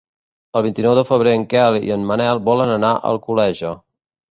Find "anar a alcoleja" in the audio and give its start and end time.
2.79-3.79